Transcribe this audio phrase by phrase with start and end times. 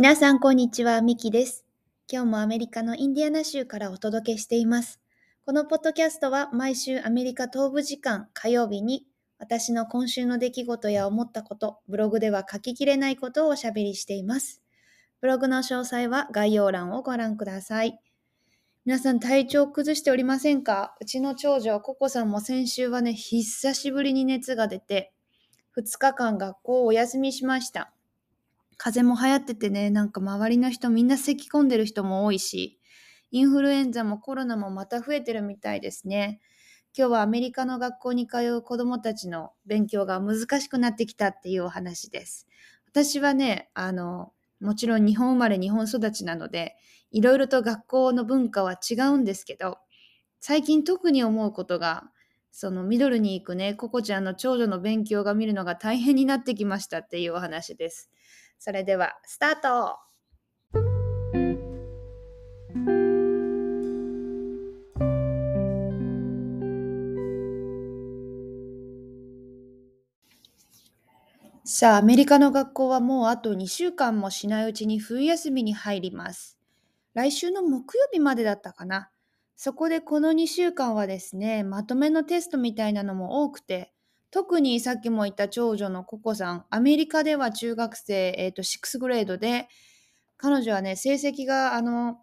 [0.00, 1.02] 皆さん、こんにちは。
[1.02, 1.66] ミキです。
[2.08, 5.00] 今日もアメリカのインディアナ州からお届けしています。
[5.44, 9.08] このポッドキャストは毎週アメリカ東部時間火曜日に
[9.40, 14.62] 私の今週の出来事や思ったこと、ブログでは書ききれないことをおしゃべりしています。
[15.20, 17.98] ブログの詳細は概要欄をご覧ください。
[18.84, 20.94] 皆さん体調崩しておりませんか？
[21.00, 25.12] うちの長女ココさんも先週はね、久しぶりに熱が出て、
[25.76, 27.92] 2日間学校をお休みしました。
[28.78, 32.80] 風邪も流行っててね、なんか周りの人みんな咳き込んでる人も多いし、
[33.30, 36.40] インフルエンザもコロナもまた増えてるみたいですね。
[36.96, 42.46] 今日はアメリカの学校に通う子供たちの勉強が難しくなってきたっていうお話です。
[42.86, 46.76] 私はね、あの、もちろん日本生まれ日本育ちなので、
[47.10, 49.78] いろいろと学校の文化は違うんですけど、
[50.40, 52.10] 最近特に思うことが、
[52.50, 58.10] そのミドルに行くね、ココちゃんの長女の勉強が見るのが大変になってきましたっていうお話です。
[58.58, 59.98] それでは、スタート
[71.70, 76.58] さあ、アメリカの学校はもうあと2週間もしないうちに冬休みに入ります。
[77.12, 79.10] 来週の木曜日までだったかな。
[79.54, 83.92] そこでこの2週間はですね、まとめのテストみたいなのも多くて、
[84.30, 89.68] 特にさっきも言った長女のココさん、アメリカでは中学生、え、ー、と、6グレードで、
[90.36, 92.18] 彼女はね、成績が、あの、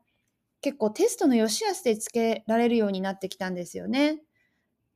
[0.61, 4.21] 結構テストの良し悪しでつけられるようになってきたんですよね。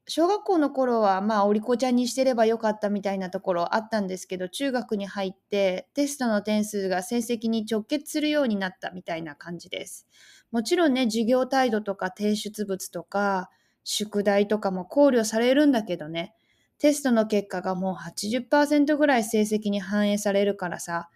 [0.07, 10.07] 小学校の頃は、まあ、お利口ちゃんにしてればよかったみたいなところあったんですけど、中学に入ってテストの点数が成績に直結するようになったみたいな感じです。
[10.51, 13.51] もちろんね、授業態度とか提出物とか、
[13.83, 16.33] 宿題とかも考慮されるんだけどね、
[16.79, 21.09] テストの結果がもう80%ぐらい成績に反映されるからさ、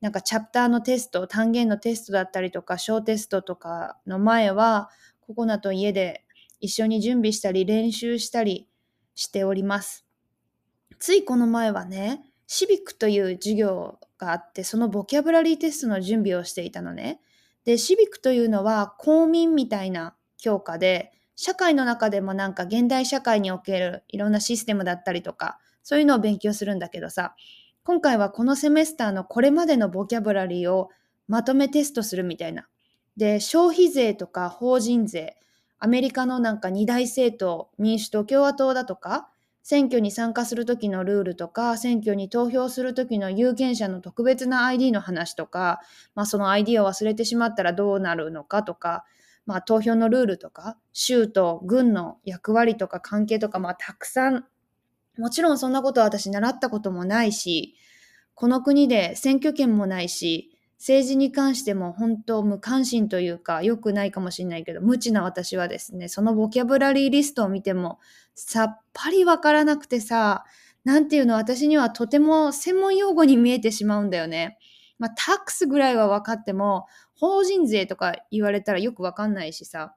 [0.00, 4.88] なんかチャプターのテスト、単元のテストだったりとか、小テストとかの前は、
[5.20, 6.24] ココナと家で
[6.60, 8.68] 一緒に準備したり練習したり
[9.14, 10.06] しております。
[10.98, 17.20] ついこの前はね、シビックという授業があって、そのボキャブラリーテストの準備をしていたのね。
[17.64, 21.12] で、シビックというのは公民みたいな教科で、
[21.42, 27.34] 社会の中でもなんか現代社会におけるいろんなシステムだったりとか、そういうのを勉強するんだけどさ、
[27.82, 30.90] 今回はこのセメスターのこれまでのボキャブラリーを
[31.28, 32.68] まとめテストするみたいな。
[33.16, 35.38] で、消費税とか法人税、
[35.78, 39.30] アメリカのなんか二大政党、民主党、共和党だとか、
[39.62, 45.80] 選挙に参加するときのルールとか、選挙に投票するときの有権者の特別な ID の話とか、
[46.14, 49.06] まあ、その ID を忘れてしまったらどうなるのかとか、
[49.50, 54.44] まあ、投票のルールとか、州と軍の役割とか関係とか、まあ、たくさん、
[55.18, 57.74] もちろんそんなことは私習ったこともないし、
[58.34, 67.98] この国で選挙権もないし、政治に関しても本当無関心というか、良くないかもしれないけど、無知な私はですね、そのボキャブラリーリストを見ても、
[68.36, 70.44] さっぱりわからなくてさ、
[70.84, 74.58] なんていうの、私にはとても専門用語に見えてしまうんだよね。
[75.00, 79.96] まあ、タックスぐらいは分かっても、法人税とか言われたらよく分かんないしさ。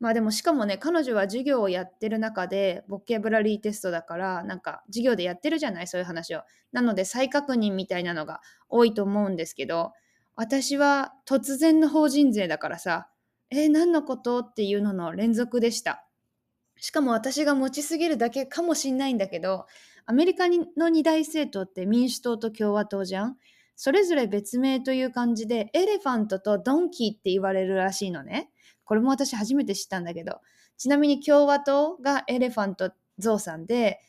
[0.00, 5.88] まあでもしかもね、彼女は授業をやってる中で、ボキャブラリーテストだから、なんか授業でやってるじゃない？
[5.88, 6.42] そういう話を。
[6.70, 9.92] なので再確認みたいなのが多いと思うんですけど、
[10.36, 13.08] 私は突然の法人税だからさ、
[13.50, 14.40] えー、何のこと？
[14.40, 16.04] っていうのの連続でした。
[16.76, 19.66] しかも私が持ちすぎるだけかもしんないんだけど、
[20.06, 20.44] アメリカ
[20.76, 23.36] の二大政党って民主党と共和党じゃん？
[23.80, 28.50] それぞれ別名という感じで、エレファントとドンキーって言われるらしいのね。
[28.82, 30.40] これも私初めて知ったんだけど。
[30.76, 34.00] ちなみに共和党がエレファントゾウさんで、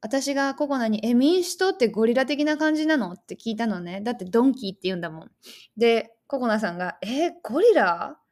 [0.00, 4.00] 私がココナに、え、民主党ってゴリラ的な感じなのって聞いたのね。
[4.00, 5.30] だってドンキーって言うんだもん。
[5.76, 8.16] で、ココナさんが、え、ゴリラ？
[8.16, 8.22] っ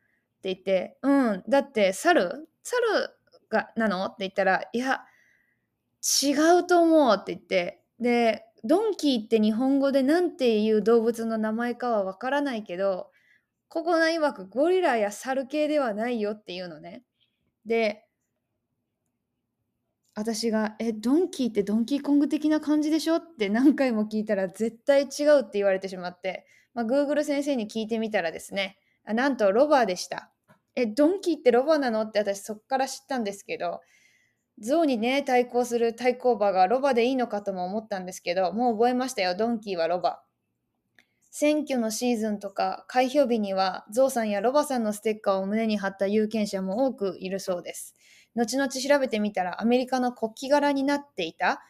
[0.40, 2.48] て言って、うん、だって猿？
[2.62, 2.82] 猿
[3.50, 4.06] がなの？
[4.06, 5.02] って言ったら、いや、
[6.22, 13.10] 違うと思うって言って、で、ドンキーって日本語で何ていう動物の名前かはわからないけど、
[13.68, 17.04] ここな曰くゴリラや猿系ではないよっていうのね。
[17.64, 18.04] で、
[20.14, 23.16] 私が、え、ドンキーってドンキーコング的な感じでしょ？
[23.16, 30.30] って何回も聞いたら絶対違うって言われてしまって、まあ、Google 先生に聞いてみたらですね、あなんとロバーでした。
[30.74, 32.02] え、ドンキーってロバーなの？
[32.02, 33.80] って私そっから知ったんですけど、
[34.60, 39.34] 象にね、対抗する対抗馬がロバでいいのかとも思ったんですけど、もう覚えましたよ。
[39.34, 40.22] ドンキーはロバ。
[41.30, 47.94] 選挙のシーズンとか開票日にはゾウさんやロバさんのステッカーを胸に貼った有権者も多くいるそうです。
[48.34, 51.62] 後々調べてみたらアメリカの国旗柄になっていた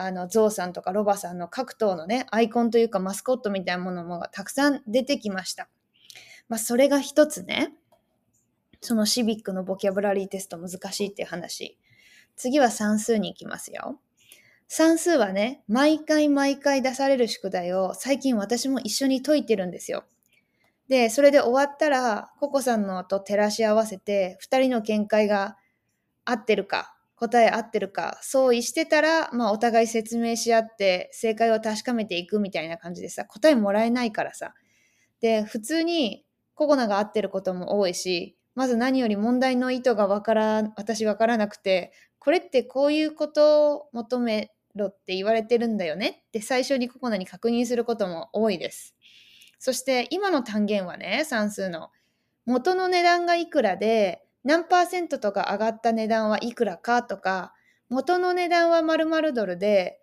[0.00, 5.68] あの、ゾウさんとかロバさんの各党のね、アイコンというかマスコットみたいなものもたくさん出てきました。
[6.48, 7.72] まあ、それが一つね。
[8.80, 11.76] そのシビックのボキャブラリーテスト難しいっていう話。
[12.38, 14.00] 次は算数に行きますよ。
[14.68, 20.04] 算数はね、毎回毎回出される宿題を最近私も一緒に解いてるんですよ。
[20.88, 25.56] で、それで終わったら、ココさんのと照らし合わせて、2人の見解が
[26.24, 34.54] 合ってるか、答え合ってるか、相違してたら、まあお互い説明し合って、正解を確かめていくみたいな感じでさ、答えもらえないからさ。
[35.20, 36.24] で、普通に
[36.54, 46.24] ココナが合ってることも多いし、まず何より問題の意図がわから、私わからなくて、これってこういうことを求めろって言われてるんだよね？
[46.26, 48.96] って最初にココナに確認することも多いです。
[49.60, 51.90] そして今の単元はね、算数の。
[52.46, 57.54] 元の値段がいくらで何パーセントとか上がった値段はいくらかとか、
[57.88, 60.00] 元の値段は〇〇ドルで、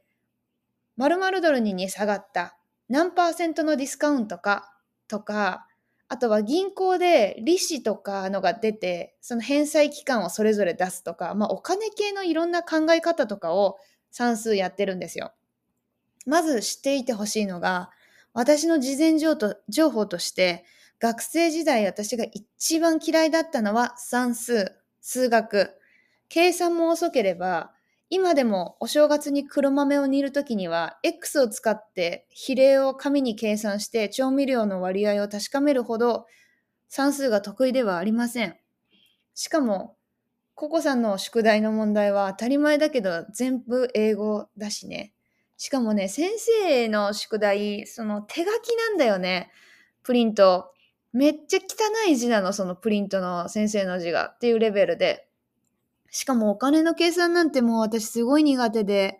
[0.96, 2.57] 〇〇ドルに下がった。
[2.88, 4.72] 何パーセントのディスカウントか
[5.10, 5.68] とか、
[6.07, 13.78] あとは銀行で利子とかのが出て、その返済期間をそれぞれ出すとか、まあお金系のいろんな考え方とかを
[14.12, 15.34] 算数やってるんですよ。
[16.25, 17.90] まず知っていてほしいのが、
[18.34, 20.66] 私の事前情報として、
[21.00, 25.75] 学生時代私が一番嫌いだったのは算数、数学。
[26.30, 27.75] 計算も遅ければ、
[28.10, 36.28] 今でもお正月に黒豆を煮るときには、X を使って比例を紙に計算して調味料の割合を確かめるほど
[36.88, 38.56] 算数が得意ではありません。
[39.34, 39.98] しかも、
[40.54, 45.13] ココさんの宿題の問題は当たり前だけど全部英語だしね。
[45.57, 49.52] しかもね、先生の宿題、その手書きなんだよね。
[50.04, 50.72] プリント。
[51.13, 55.25] めっちゃ汚い字なの、そのプリントの先生の字がっていうレベルで。
[56.16, 59.20] しかもお金の計算なんてもう私すごい苦手で、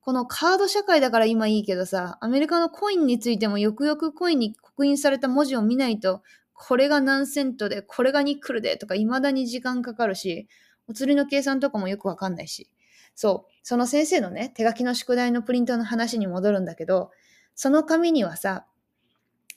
[0.00, 6.22] このカード社会だから今いいけどさ、アメリカのコインについてもよくよくコインに刻印された文字を見ないと、
[6.54, 10.46] これが何セントで、これがニックルでとか未だに時間かかるし、
[10.86, 12.70] お釣りの計算とかもよくわかんないし。
[13.16, 13.52] そう。
[13.64, 17.10] その先生のね、手書きの宿題のプリントの話に戻るんだけど、
[17.56, 18.64] その紙にはさ、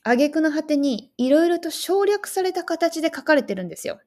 [0.01, 3.99] 挙句の果てにいろいろと省略された形で書かれてるんですよ。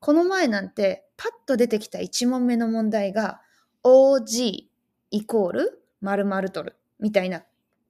[0.00, 3.40] この前なんてパッと出てきた1問目の問題が
[3.84, 4.64] OG
[5.10, 7.44] イコール〇〇ドルみたいな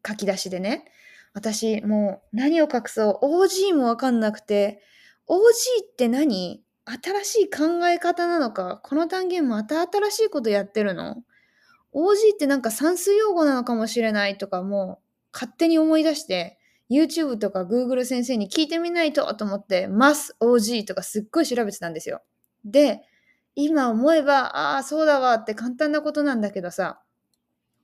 [0.06, 0.84] 書き出しでね、
[1.34, 4.80] 私もう何を隠そう？OG もわかんなくて。
[5.28, 5.36] OG
[5.84, 6.62] って何？
[6.84, 8.80] 新しい考え方なのか？
[8.84, 11.24] この単元また新しいことやってるの
[11.92, 16.58] ?OG ってなんか算数用語なのかもしれないとかもう勝手に思い出して。
[16.90, 22.22] YouTube とか Google 先生に聞いてみないとと思って、マス OG とかすっごい調べてたんですよ。
[22.64, 23.02] で、
[23.54, 27.00] 今思えば、ああ、そうだわって簡単なことなんだけどさ、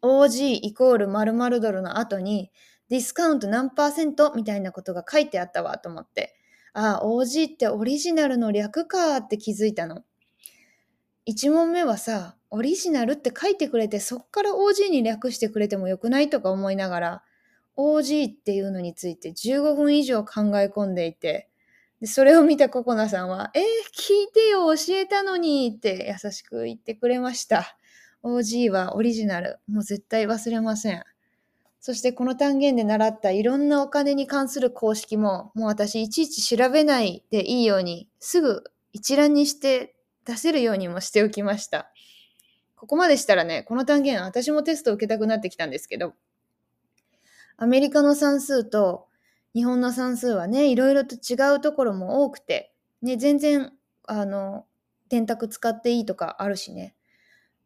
[0.02, 2.50] OG イコール〇〇ドルの後に、
[2.88, 6.34] ディスカウント何パーセントみたいなことが書いてあったわと思って、
[6.75, 10.02] ああ、OG ってオリジナルの略かって気づいたの。
[11.26, 17.22] 1問目はさ、オリジナルって書いてくれて、そっから OG に略してくれてもよくないとか思いながら、
[17.76, 21.48] OG っていうのについて15分以上考え込んでいて、
[22.00, 23.62] でそれを見たココナさんは、えー、
[23.96, 27.76] 聞いてよ、教えたのにって優しく言ってくれました。
[28.22, 29.58] OG はオリジナル。
[29.69, 31.05] もう絶対忘れません。
[31.81, 38.62] そしてこの単元で習ったいろんなお金に関する公式も、もう私いちいち調べないでいいように、すぐ
[38.93, 41.91] 一覧にして出せるようにもしておきました。
[42.76, 46.14] ここまでしたらね、この単元私もテスト受けたくなってきたんですけど、
[47.56, 49.06] アメリカの算数と
[49.54, 53.72] 日本の算数はね、いろいろと違うところも多くて、ね、全然、
[54.06, 54.66] あの、
[55.08, 56.94] 電卓使っていいとかあるしね。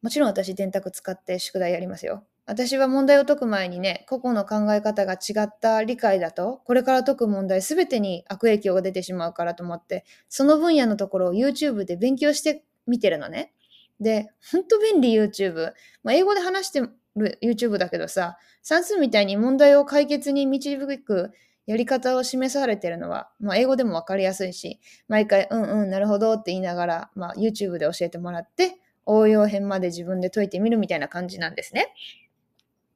[0.03, 2.25] もちろん私電卓使って宿題やりますよ。
[2.47, 13.53] 私は問題を解く前にね、個々の考え方が違った理解だと、これから解く問題すべてに悪影響が出てしまうからと思って、その分野のところを YouTube で勉強してみてるのね。
[14.01, 15.73] で、ほんと便利 YouTube。
[16.05, 16.81] まあ、英語で話して
[17.17, 18.39] る YouTube だけどさ、
[18.69, 21.31] 算数みたいに問題を解決に導く
[21.67, 31.95] やり方を示されてるのは、まあ、英語でもわかりやすいし、毎回、うんうん、なるほどって言いながら、まあ、YouTube で教えてもらって、応用編まで自分で解いてみるみたいな感じなんですね。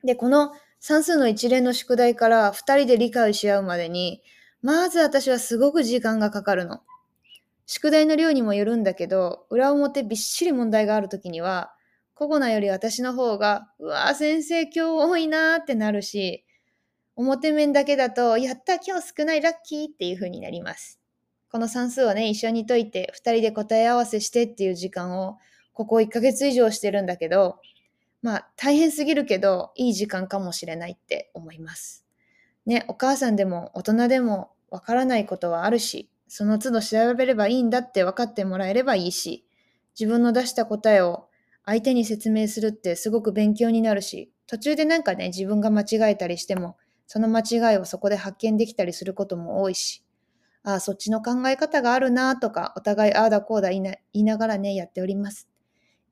[0.03, 0.51] で、この
[0.81, 4.25] 算数の一連の宿題から2人で理解し合うまでに、
[4.63, 6.81] まず私はすごく時間がかかるの。
[7.67, 11.73] 宿題の量にもよるんだけど、裏表びっしり問題があるときには、
[12.21, 16.45] ココナより私の方が、うわぁ、先生今日多いなーってなるし、
[17.17, 21.01] 表面だけだと、やった今日少ないラッキーっていう風になります。
[21.51, 25.39] この算数をね、一緒に解いて、二人で答え合わせしてっていう時間を、
[25.73, 27.57] ここ1ヶ月以上してるんだけど、
[28.21, 32.05] まあ大変すぎるけどいい時間かもしれないって思います。
[32.67, 39.47] ね、お母さんでも大人でもわからないことはあるし、その都度調べればいいんだって分かってもらえればいいし、
[39.99, 41.30] 自分の出した答えを
[41.65, 46.77] 相手に説明するってすごく勉強になるし、途中でなんかね、自分が間違えたりしても、
[47.07, 50.05] その間違いをそこで発見できたりすることも多いし、
[50.63, 55.49] ああ、そっちの考え方があるなとか、お互いああだこうだ言いな言いながらね、やっております。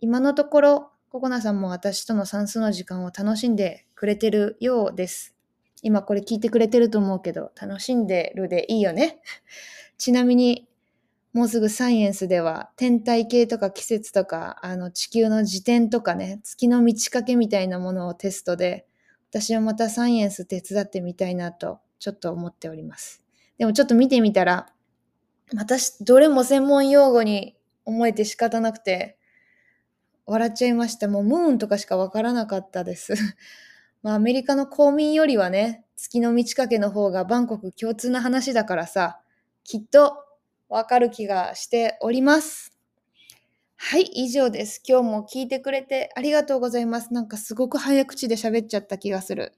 [0.00, 5.34] 今のところ、ココナさんも私との算数の時間を楽しんでくれてるようです。
[5.82, 9.18] 今これ聞いてくれてると思うけど、楽しんでるでいいよね。
[9.98, 10.68] ちなみに、
[11.32, 18.86] もうすぐサイエンスでは天体系とか季節とか、あの地球の自転とかね、月の満ち欠けみたいなものをテストで、
[19.30, 23.22] 私はまたサイエンス手伝ってみたいなと、ちょっと思っております。
[23.58, 24.72] でもちょっと見てみたら、
[25.54, 29.18] 私、どれも専門用語に思えて仕方なくて、
[30.26, 31.08] 笑っちゃいました。
[31.08, 33.14] もうムーンとかしかわからなかったです。
[34.02, 39.20] まあアメリカの公民よりはね、月の満ち欠けの方がバンコク共通な話だからさ、
[39.64, 40.27] きっと
[40.68, 42.72] わかる気がしております。
[43.76, 44.82] はい、以上です。
[44.86, 47.14] 今日も聞いてくれてありがとうございます。
[47.14, 49.52] なんかすごく早口で喋っちゃった気がする。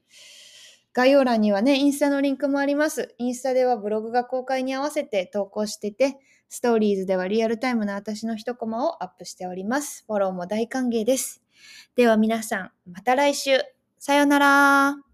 [0.93, 3.15] 概要欄にはね、インスタのリンクもあります。
[3.17, 6.17] インスタではブログが公開に合わせて投稿してて、
[6.49, 10.03] ストーリーズではリアルタイムな私の一コマをアップしております。
[10.05, 11.41] フォローも大歓迎です。
[11.95, 13.59] では皆さん、また来週。
[13.97, 15.10] さようなら。